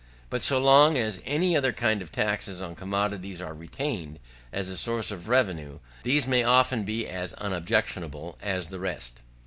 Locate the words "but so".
0.31-0.57